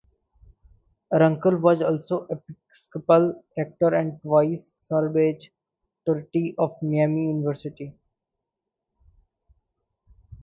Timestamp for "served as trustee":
4.75-6.55